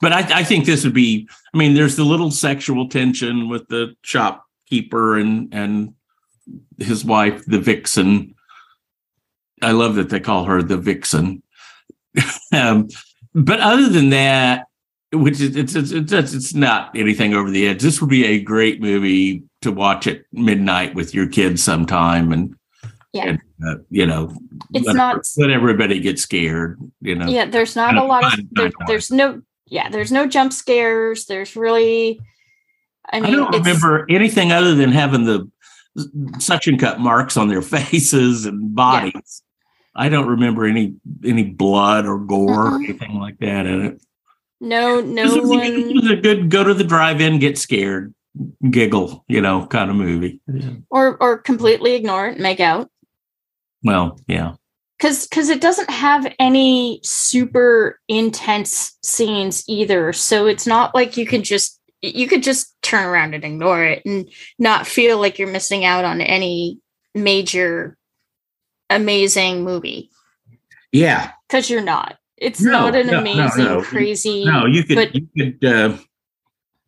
[0.02, 1.28] But I, I think this would be.
[1.54, 5.94] I mean, there's the little sexual tension with the shopkeeper and and
[6.78, 8.36] his wife, the vixen.
[9.62, 11.44] I love that they call her the vixen.
[12.54, 12.88] um,
[13.34, 14.68] but other than that,
[15.12, 17.82] which is it's, it's it's it's not anything over the edge.
[17.82, 22.56] This would be a great movie to watch at midnight with your kids sometime, and
[23.14, 23.30] Yeah.
[23.30, 24.34] and, uh, you know,
[24.74, 26.80] It's let, not- let everybody get scared.
[27.02, 30.52] You know, yeah there's not a lot of there, there's no yeah there's no jump
[30.52, 32.20] scares there's really
[33.12, 35.50] i I don't remember anything other than having the
[36.40, 39.44] suction cut marks on their faces and bodies.
[39.96, 40.96] I don't remember any
[41.26, 44.02] any blood or gore or anything like that in it.
[44.62, 48.14] no no This was, one was a good go to the drive-in, get scared,
[48.70, 50.42] giggle, you know, kind of movie.
[50.90, 52.90] or or completely ignore it and make out
[53.84, 54.54] Well, yeah,
[54.98, 61.26] because because it doesn't have any super intense scenes either so it's not like you
[61.26, 65.52] could just you could just turn around and ignore it and not feel like you're
[65.52, 66.80] missing out on any
[67.14, 67.98] major
[68.90, 70.10] amazing movie
[70.92, 71.32] yeah.
[71.48, 73.82] because you're not it's No, not an no, no, amazing no.
[73.82, 75.98] crazy No, you could but- you could uh,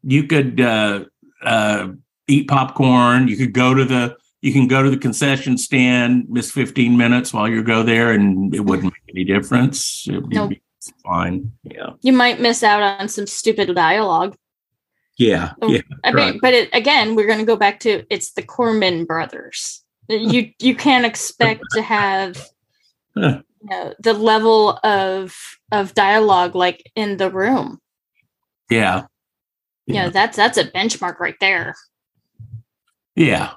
[0.04, 1.06] you could uh,
[1.44, 1.90] uh,
[2.28, 3.28] eat popcorn.
[3.28, 7.34] You could go to the you can go to the concession stand, miss fifteen minutes
[7.34, 10.06] while you go there, and it wouldn't make any difference.
[10.08, 10.50] It would Nope.
[10.50, 10.62] be
[11.04, 11.52] fine.
[11.64, 14.36] Yeah, you might miss out on some stupid dialogue
[15.22, 15.82] yeah, Oh, yeah.
[16.04, 19.84] I mean, but it, again, we're going to go back to it's the Corman brothers.
[20.10, 22.44] You you can't expect to have
[23.16, 25.38] you know, the level of
[25.72, 27.80] of dialogue like in the room.
[28.70, 29.06] Yeah.
[29.94, 31.76] You know, that's that's a benchmark right there.
[33.16, 33.54] Yeah.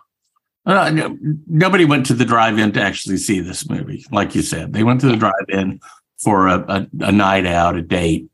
[0.66, 4.72] Uh, no, nobody went to the drive-in to actually see this movie, like you said.
[4.72, 5.78] They went to the drive-in
[6.18, 8.28] for a, a, a night out, a date,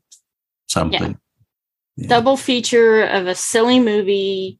[0.67, 1.17] something.
[1.97, 2.07] Yeah.
[2.07, 4.59] Double feature of a silly movie,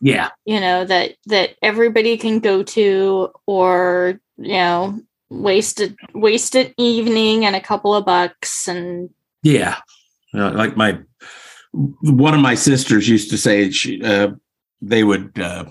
[0.00, 0.30] Yeah.
[0.44, 7.54] you know, that that everybody can go to or, you know, wasted wasted evening and
[7.54, 9.10] a couple of bucks and
[9.42, 9.76] Yeah.
[10.32, 10.98] Like my
[12.00, 14.30] one of my sisters used to say she uh,
[14.80, 15.64] they would uh,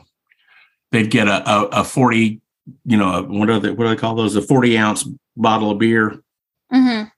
[0.92, 2.42] they'd get a, a, a 40
[2.86, 4.36] you know what are they what do they call those?
[4.36, 6.20] A 40 ounce bottle of beer.
[6.74, 7.12] Mhm.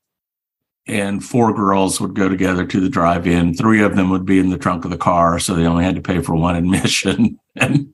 [0.87, 3.53] and four girls would go together to the drive-in.
[3.53, 5.95] Three of them would be in the trunk of the car so they only had
[5.95, 7.93] to pay for one admission and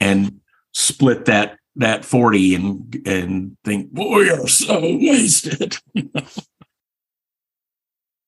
[0.00, 0.40] and
[0.72, 5.76] split that that 40 and and think we are so wasted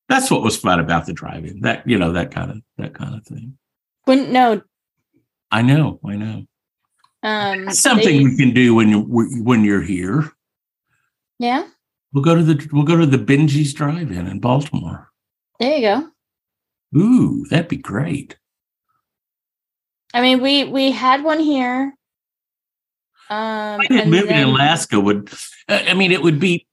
[0.09, 1.61] That's what was fun about the drive-in.
[1.61, 3.57] That you know that kind of that kind of thing.
[4.07, 4.63] Wouldn't know.
[5.51, 6.47] I know, I know.
[7.23, 10.31] Um, something they- we can do when you when you're here.
[11.39, 11.69] yeah,
[12.13, 15.11] We'll go to the we'll go to the Bengies Drive-In in Baltimore.
[15.59, 16.11] there you go.
[17.01, 18.37] Ooh, that'd be great.
[20.13, 21.95] I mean, we we had one here.
[23.31, 25.31] Um, I and moving in then- Alaska would
[25.69, 26.67] I mean it would be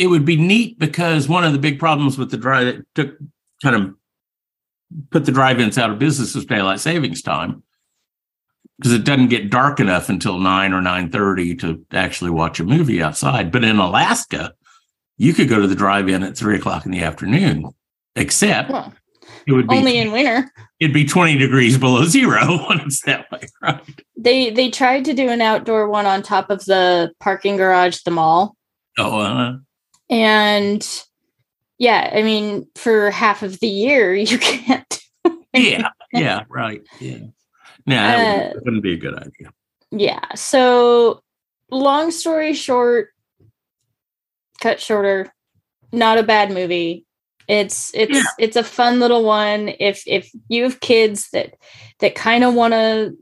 [0.00, 3.18] it would be neat because one of the big problems with the drive that took
[3.62, 3.94] kind of
[5.10, 7.62] put the drive-ins out of business was daylight savings time
[8.78, 13.02] because it doesn't get dark enough until 9 or 9.30 to actually watch a movie
[13.02, 13.52] outside.
[13.52, 14.54] But in alaska
[15.18, 17.66] you could go to the drive-in at 3 o'clock in the afternoon
[18.16, 18.94] except Well,
[19.46, 20.50] it would be only in winter.
[20.80, 23.82] it'd be 20 degrees below zero when it's that way right?
[24.16, 28.10] They they tried to do an outdoor one on top of the parking garage, the
[28.10, 28.56] mall,
[28.98, 29.52] oh uh,
[30.10, 30.86] and
[31.78, 35.00] yeah, I mean, for half of the year you can't.
[35.54, 37.18] yeah yeah right yeah
[37.86, 39.52] no that Uh, wouldn't- be a good idea
[39.92, 40.20] yeah.
[40.36, 41.20] So,
[41.72, 43.08] long story short,
[44.60, 45.32] cut shorter,
[45.92, 47.04] not a bad movie.
[47.48, 48.22] It's it's Yeah.
[48.38, 49.72] it's a fun little one.
[49.80, 51.54] If if you have kids that
[51.98, 53.16] that kind of want to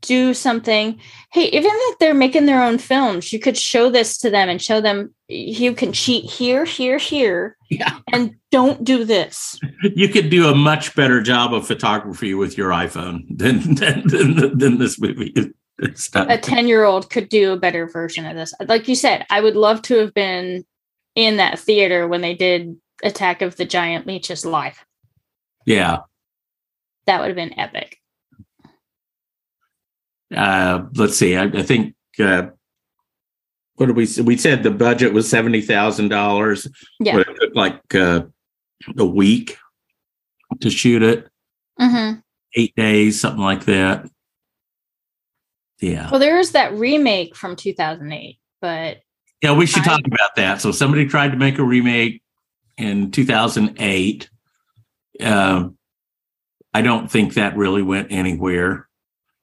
[0.00, 0.98] do something,
[1.32, 4.60] hey, even if they're making their own films, you could show this to them and
[4.60, 9.58] show them you can cheat here, here, here, yeah and don't do this.
[9.94, 14.58] you could do a much better job of photography with your iphone than than than,
[14.58, 15.32] than this movie
[16.14, 18.52] a 10 year old could do a better version of this.
[18.68, 20.66] Like you said, I would love to have been
[21.14, 24.84] in that theater when they did Attack of the Giant Leeches live.
[25.64, 25.98] yeah
[27.06, 27.96] That would have been epic.
[30.36, 32.48] uh let's see i, I think uh
[33.80, 36.68] what did we we said the budget was seventy thousand dollars.
[37.00, 37.16] Yeah.
[37.16, 38.24] but it took like uh
[38.98, 39.56] a week
[40.60, 41.28] to shoot it.
[41.78, 42.20] Hmm
[42.56, 44.08] eight days something like that.
[45.80, 46.10] Yeah.
[46.10, 48.98] Well, there is that remake from 2008, but
[49.42, 50.60] yeah we should I- talk about that.
[50.60, 52.22] So somebody tried to make a remake
[52.76, 54.30] in 2008
[55.22, 55.76] um
[56.72, 58.88] i don't think that really went anywhere.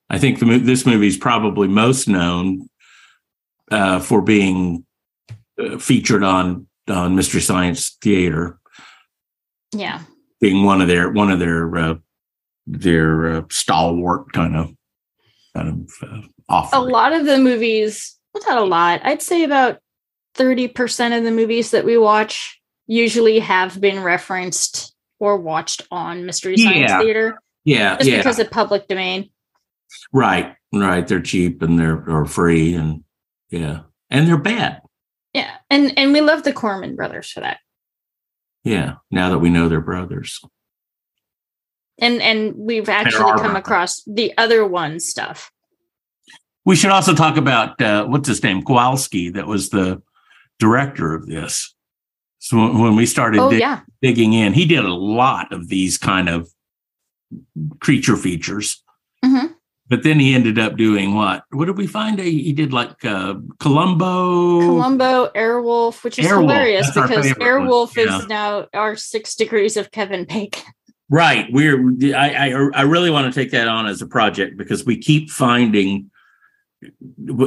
[0.09, 2.67] I think the, this movie is probably most known
[3.71, 4.85] uh, for being
[5.59, 8.59] uh, featured on on mystery science theater
[9.73, 10.01] yeah.
[10.39, 11.95] being one of their one of their uh,
[12.65, 14.73] their uh, stalwart kind of
[15.55, 16.09] kind of
[16.49, 19.79] uh, A lot of the movies, well, not a lot, I'd say about
[20.37, 26.57] 30% of the movies that we watch usually have been referenced or watched on Mystery
[26.57, 26.99] Science Yeah.
[26.99, 29.29] Theater yeah just yeah because of public domain.
[30.13, 33.03] right right they're cheap and they're or free and
[33.49, 34.81] yeah and they're bad
[35.33, 35.51] Yeah.
[35.69, 37.59] And and we love the Corman brothers for that.
[38.63, 40.41] yeah now that we know they're brothers
[41.99, 43.57] and and we've actually come brothers.
[43.57, 45.51] across the other one stuff.
[46.65, 50.01] we should also talk about uh, what's his name kowalski that was the
[50.59, 51.73] director of this
[52.39, 55.97] so when- we started Oh dig- yeah, digging in he did a lot of these
[55.97, 56.49] kind of
[57.79, 58.83] creature features
[59.25, 59.55] Mhm.
[59.89, 61.43] But then he ended up doing what?
[61.51, 62.19] What did we find?
[62.19, 64.59] He he did like uh columbo?
[64.61, 68.17] Columbo, Airwolf, which is Airwolf, hilarious that's because Airwolf yeah.
[68.19, 70.63] is now our six degrees of Kevin Bacon.
[71.09, 71.45] right.
[71.51, 71.79] We're
[72.15, 75.29] I, I i really want to take that on as a project because we keep
[75.29, 76.11] finding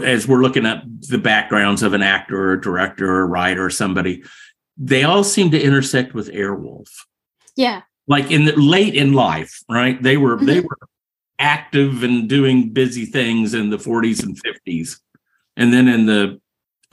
[0.04, 3.64] as we're looking at the backgrounds of an actor or a director or a writer
[3.66, 4.22] or somebody
[4.76, 6.88] they all seem to intersect with airwolf.
[7.54, 10.02] Yeah, like in the late in life right?
[10.02, 10.64] They were they Mhm.
[10.64, 10.78] were
[11.40, 15.00] active and doing busy things in the 40s and 50s
[15.56, 16.40] and then in the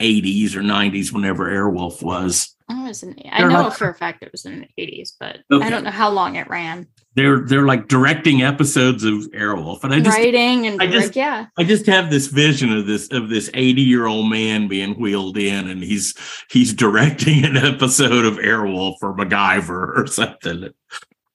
[0.00, 3.16] 80s or 90s whenever airwolf was I was in.
[3.32, 5.64] I know not- for a fact it was in the eighties, but Okay.
[5.64, 6.86] I don't know how long it ran.
[7.14, 11.16] they're they're like directing episodes of airwolf and i just Writing and I just- like,
[11.16, 14.92] yeah, I just have this vision of this of this 80 year old man being
[15.00, 16.12] wheeled in and he's
[16.50, 20.68] he's directing an episode of Airwolf or MacGyver or something.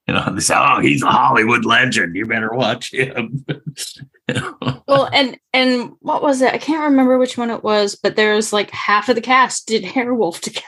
[0.08, 2.14] You know, they say, oh, he's a Hollywood legend.
[2.18, 3.45] You better watch him.
[4.88, 6.54] well, and and what was it?
[6.54, 9.84] I can't remember which one it was, but there's like half of the cast did
[9.84, 10.66] Airwolf together.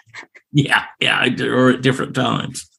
[0.53, 2.69] yeah, yeah, or at different times.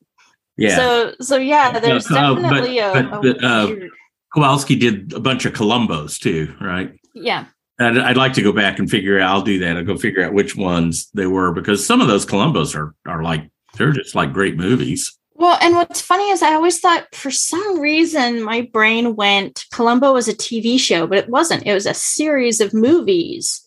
[0.57, 0.77] Yeah.
[0.77, 2.93] So so yeah, there's Uh, but- definitely a,
[3.23, 3.91] but a uh, weird-
[4.35, 6.93] Kowalski did a bunch of Columbos too, right?
[7.15, 7.47] yeah.
[7.79, 9.31] I'd, I'd like to go back and figure out.
[9.31, 9.77] I'll do that.
[9.77, 13.23] I'll go figure out which ones they were because some of those Columbos are are
[13.23, 15.16] like they're just like great movies.
[15.39, 20.13] Well, and what's funny is I always thought for some reason my brain went Columbo
[20.15, 21.67] was a TV show, but it wasn't.
[21.67, 23.63] It was a series of movies.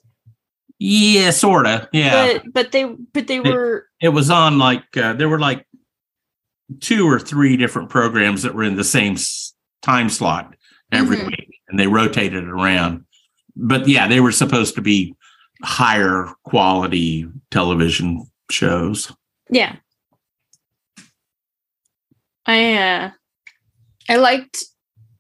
[0.79, 1.87] Yeah, sorta.
[1.93, 5.65] Yeah, But but they but they were it was on like uh, there were like
[6.79, 9.17] two or three different programs that were in the same
[9.81, 10.55] time slot
[10.91, 11.27] every Mhm.
[11.27, 13.05] week, and they rotated around.
[13.55, 15.15] But yeah, they were supposed to be
[15.63, 19.11] higher quality television shows.
[19.49, 19.75] Yeah.
[22.49, 23.11] I uh
[24.09, 24.65] I liked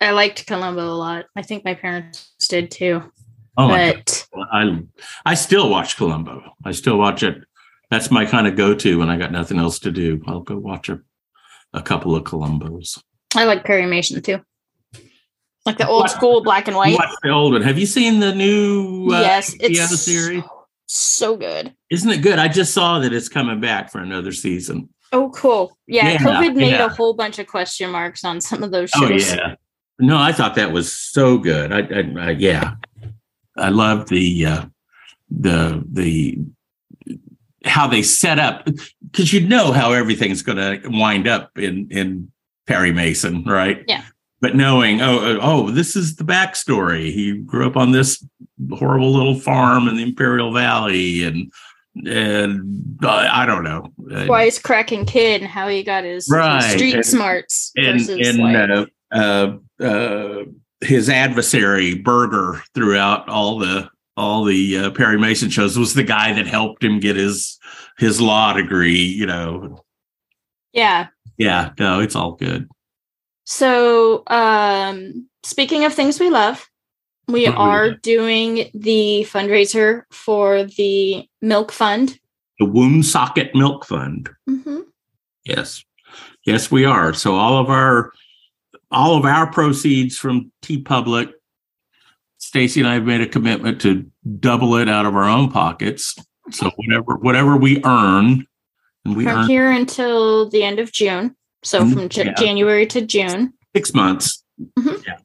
[0.01, 1.25] I liked Columbo a lot.
[1.35, 3.03] I think my parents did too.
[3.55, 4.25] Oh but.
[4.51, 4.79] I
[5.25, 6.41] I still watch Columbo.
[6.65, 7.37] I still watch it.
[7.91, 10.21] That's my kind of go-to when I got nothing else to do.
[10.27, 11.01] I'll go watch a,
[11.73, 12.99] a couple of Columbos.
[13.35, 14.39] I like Perry Mason too.
[15.65, 16.97] Like the old What- school black and white.
[16.97, 17.61] Watch the old one.
[17.61, 20.43] Have you seen the new uh, yes, it's series?
[20.43, 21.75] so, so good.
[21.91, 22.39] Isn't it good?
[22.39, 24.89] I just saw that it's coming back for another season.
[25.11, 25.77] Oh, cool.
[25.87, 26.85] Yeah, Yeah, COVID made yeah.
[26.85, 29.33] a whole bunch of question marks on some of those shows.
[29.33, 29.55] Oh yeah.
[29.99, 31.73] No, I thought that was so good.
[31.73, 32.75] I, I, I yeah,
[33.57, 34.65] I love the uh,
[35.29, 36.37] the the
[37.65, 38.65] how they set up
[39.11, 42.31] because you know how everything's going to wind up in in
[42.67, 43.83] Perry Mason, right?
[43.87, 44.03] Yeah.
[44.41, 47.11] But knowing, oh, oh, oh, this is the backstory.
[47.11, 48.25] He grew up on this
[48.71, 51.51] horrible little farm in the Imperial Valley, and
[51.95, 53.87] and uh, I don't know.
[54.27, 58.27] Wise cracking kid and how he got his, his Right, street and- smarts and versus
[58.27, 60.43] and like uh, uh, uh,
[60.81, 66.33] his adversary Burger throughout all the all the uh, Perry Mason shows was the guy
[66.33, 67.57] that helped him get his
[67.97, 69.03] his law degree.
[69.03, 69.83] You know,
[70.73, 71.07] yeah.
[71.37, 72.69] yeah, no, it's all good.
[73.45, 76.68] So, um, speaking of things we love,
[77.31, 82.19] we What do we are doing the fundraiser for the Milk Fund.
[82.59, 84.29] The Woonsocket Milk Fund.
[84.49, 84.79] Mm-hmm.
[85.45, 85.83] Yes,
[86.45, 87.13] yes, we are.
[87.13, 88.11] So all of our
[88.91, 91.31] all of our proceeds from TeePublic,
[92.37, 94.05] Stacy and I have made a commitment to
[94.39, 96.15] double it out of our own pockets.
[96.51, 98.45] So whatever whatever we earn,
[99.05, 101.35] and we From earn here until the end of June.
[101.63, 102.33] So Mhm, from yeah.
[102.33, 103.53] January to June.
[103.75, 104.43] six months.
[104.77, 105.05] Mhm.
[105.05, 105.17] Yeah,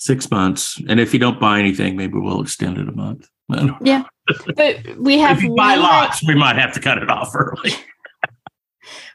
[0.00, 0.80] six months.
[0.88, 3.28] And if you don't buy anything, maybe we'll extend it a month.
[3.82, 4.04] Yeah.
[4.56, 7.70] But we have if you buy lots, we might have to cut it off early.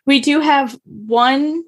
[0.07, 1.63] We do have one,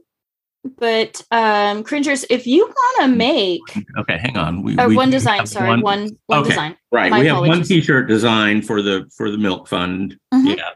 [0.78, 3.62] but um cringers, if you want to make
[3.98, 4.62] Okay, hang on.
[4.62, 5.82] We, or we one design, sorry, one
[6.28, 6.50] one Okay.
[6.50, 6.78] design.
[6.92, 7.64] Right, My we have one.
[7.64, 10.20] T-shirt design for the for the milk fund.
[10.32, 10.56] Mhm.
[10.56, 10.70] Yeah,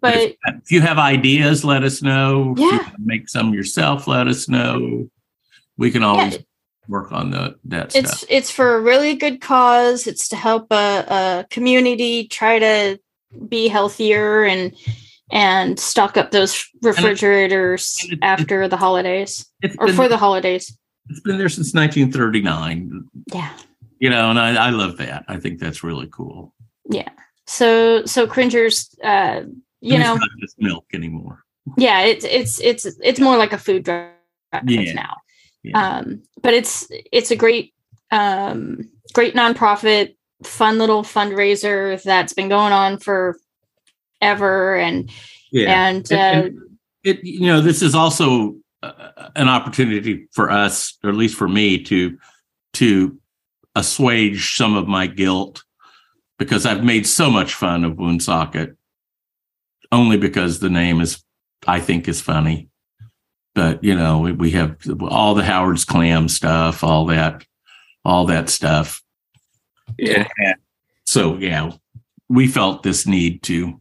[0.00, 2.52] But if, if you have ideas, let us know.
[2.52, 2.88] If you Yeah.
[3.00, 5.10] make some yourself, let us know.
[5.76, 6.38] We can always
[6.90, 8.24] work on the that it's stuff.
[8.28, 10.06] it's for a really good cause.
[10.06, 11.04] It's to help a,
[11.44, 12.98] a community try to
[13.48, 14.74] be healthier and
[15.32, 19.46] and stock up those refrigerators and it- after the holidays
[19.78, 20.76] or been, for the holidays.
[21.08, 23.04] it's been there since 1939.
[23.32, 23.50] Yeah.
[24.00, 25.24] You know, and I, I love that.
[25.28, 26.52] I think that's really cool.
[26.90, 27.08] Yeah
[27.46, 29.42] so so cringers, uh,
[29.80, 31.42] you And know, it's not just milk anymore.
[31.76, 34.12] yeah, it's it's it's it's more like a food drive
[34.66, 34.92] Yeah.
[34.92, 35.16] now.
[35.62, 35.98] Yeah.
[35.98, 37.74] Um, but it's it's a great
[38.10, 43.36] um great nonprofit, fun little fundraiser that's been going on for
[44.20, 45.10] ever and
[45.52, 45.88] yeah.
[45.88, 46.58] and uh, And- and
[47.02, 51.48] it you know this is also uh, an opportunity for us or at least for
[51.48, 52.18] me to
[52.74, 53.18] to
[53.74, 55.64] assuage some of my guilt
[56.38, 58.76] because i've made so much fun of Woonsocket
[59.92, 61.22] only because the name is
[61.66, 62.68] i think is funny
[63.54, 67.44] but you know we, we have all the howard's clam stuff all that
[68.04, 69.02] all that stuff.
[69.98, 70.26] Yeah.
[71.04, 71.72] So yeah
[72.28, 73.80] we felt this need to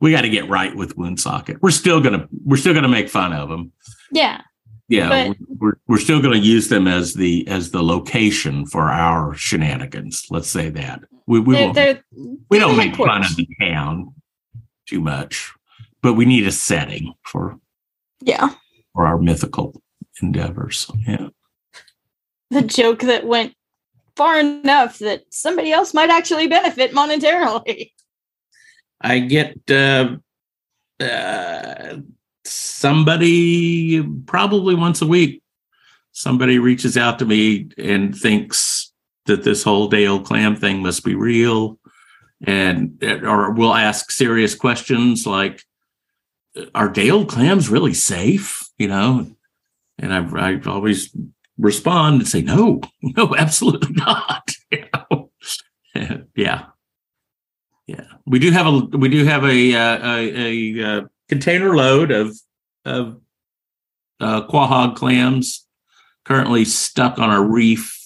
[0.00, 3.32] we got to get right with Woonsocket we're still gonna we're still gonna make fun
[3.32, 3.72] of them
[4.12, 4.40] yeah.
[4.88, 8.88] Yeah But- we're, we're still going to use them as the as the location for
[8.90, 11.02] our shenanigans let's say that.
[11.26, 12.04] We we, they're, won't, they're,
[12.50, 14.14] we don't the make fun of the town
[14.86, 15.52] too much
[16.02, 17.58] but we need a setting for
[18.20, 18.50] yeah
[18.94, 19.82] for our mythical
[20.22, 20.90] endeavors.
[21.06, 21.28] Yeah.
[22.50, 23.54] The joke that went
[24.16, 27.92] far enough that somebody else might actually benefit monetarily.
[29.00, 30.16] I get uh,
[31.00, 31.96] uh
[32.44, 35.42] somebody probably once a week
[36.12, 38.92] somebody reaches out to me and thinks
[39.26, 41.78] that this whole Dale old clam thing must be real
[42.44, 45.62] and or will ask serious questions like
[46.74, 49.26] are Dale clams really safe you know
[49.98, 51.14] and i i always
[51.58, 54.50] respond and say no no absolutely not.
[54.72, 56.28] You know?
[56.34, 56.64] yeah.
[57.86, 58.04] Yeah.
[58.24, 62.34] We do have a we do have a uh, a, a, uh container load of
[62.86, 63.20] of
[64.18, 65.66] uh, quahog clams
[66.24, 67.98] currently stuck on a reef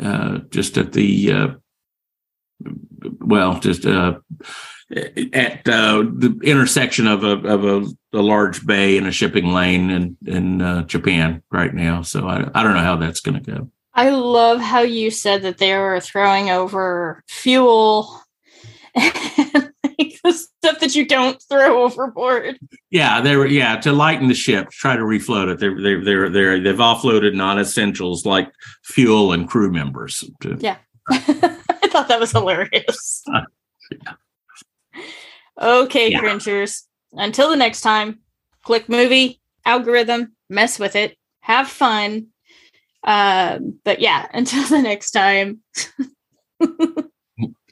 [0.00, 1.48] uh, just at the uh,
[3.20, 4.18] well, just uh,
[4.90, 9.90] at uh, the intersection of a of a, a, large bay and a shipping lane
[9.90, 12.02] in in uh, Japan right now.
[12.02, 13.70] So I I don't know how that's going to go.
[13.94, 18.20] I love how you said that they were throwing over fuel
[18.94, 22.58] and like the stuff that you don't throw overboard.
[22.90, 25.60] Yeah, they were yeah to lighten the ship, try to refloat it.
[25.60, 28.50] They're they're they're they're they've offloaded non-essentials like
[28.82, 30.24] fuel and crew members.
[30.40, 30.78] To, yeah,
[31.10, 33.22] I thought that was hilarious.
[33.32, 33.42] Uh,
[33.92, 34.14] yeah.
[35.60, 36.20] Okay, yeah.
[36.20, 36.84] cringers.
[37.12, 38.20] Until the next time,
[38.62, 42.28] click movie algorithm, mess with it, have fun.
[43.04, 45.60] Um, but yeah, until the next time.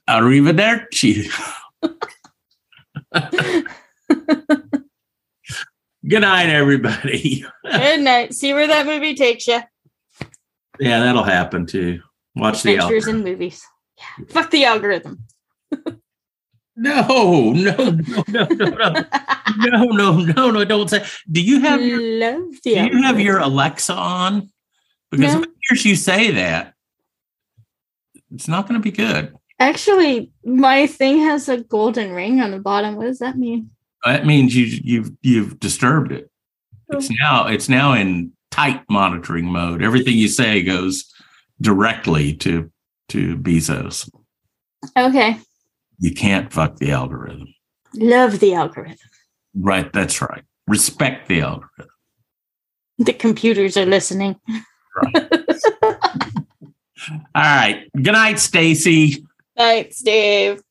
[0.08, 1.30] Arrivederci.
[6.08, 7.44] Good night, everybody.
[7.64, 8.32] Good night.
[8.32, 9.60] See where that movie takes you.
[10.80, 12.00] Yeah, that'll happen too.
[12.34, 13.62] Watch the Adventures in movies.
[13.98, 14.26] Yeah.
[14.28, 15.24] Fuck the algorithm.
[16.80, 19.04] No, no, no, no, no, no,
[19.56, 21.04] no, no, no, no, don't say.
[21.28, 24.48] Do you have your, Love do you have your Alexa on?
[25.10, 25.40] Because no.
[25.40, 26.74] if I hears you say that,
[28.32, 29.34] it's not going to be good.
[29.58, 32.94] Actually, my thing has a golden ring on the bottom.
[32.94, 33.70] What does that mean?
[34.04, 36.30] That means you you've you've disturbed it.
[36.90, 37.14] It's oh.
[37.20, 39.82] now it's now in tight monitoring mode.
[39.82, 41.12] Everything you say goes
[41.60, 42.70] directly to
[43.08, 44.08] to Bezos.
[44.96, 45.40] Okay.
[45.98, 47.54] You can't fuck the algorithm.
[47.94, 48.96] Love the algorithm.
[49.54, 50.44] Right, that's right.
[50.66, 51.88] Respect the algorithm.
[52.98, 54.36] The computers are listening.
[54.96, 55.30] Right.
[57.10, 57.88] All right.
[57.94, 59.24] Good night, Stacy.
[59.56, 60.62] Night, Steve.